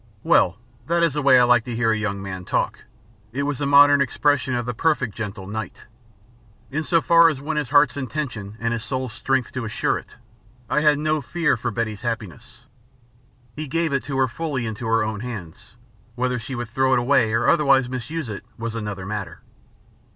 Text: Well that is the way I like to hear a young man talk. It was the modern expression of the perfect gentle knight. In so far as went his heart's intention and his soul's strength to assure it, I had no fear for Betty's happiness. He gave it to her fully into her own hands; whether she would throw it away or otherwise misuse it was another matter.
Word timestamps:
Well 0.23 0.57
that 0.87 1.03
is 1.03 1.13
the 1.13 1.21
way 1.21 1.39
I 1.39 1.43
like 1.43 1.63
to 1.65 1.75
hear 1.75 1.91
a 1.91 1.95
young 1.95 2.23
man 2.23 2.43
talk. 2.43 2.85
It 3.33 3.43
was 3.43 3.59
the 3.59 3.67
modern 3.67 4.01
expression 4.01 4.55
of 4.55 4.65
the 4.65 4.73
perfect 4.73 5.13
gentle 5.13 5.45
knight. 5.45 5.85
In 6.71 6.81
so 6.81 7.01
far 7.01 7.29
as 7.29 7.39
went 7.39 7.59
his 7.59 7.69
heart's 7.69 7.97
intention 7.97 8.57
and 8.59 8.73
his 8.73 8.83
soul's 8.83 9.13
strength 9.13 9.51
to 9.51 9.63
assure 9.63 9.99
it, 9.99 10.15
I 10.67 10.81
had 10.81 10.97
no 10.97 11.21
fear 11.21 11.55
for 11.55 11.69
Betty's 11.69 12.01
happiness. 12.01 12.65
He 13.55 13.67
gave 13.67 13.93
it 13.93 14.01
to 14.05 14.17
her 14.17 14.27
fully 14.27 14.65
into 14.65 14.87
her 14.87 15.03
own 15.03 15.19
hands; 15.19 15.75
whether 16.15 16.39
she 16.39 16.55
would 16.55 16.69
throw 16.69 16.93
it 16.93 16.99
away 16.99 17.31
or 17.31 17.47
otherwise 17.47 17.87
misuse 17.87 18.27
it 18.27 18.43
was 18.57 18.73
another 18.73 19.05
matter. 19.05 19.43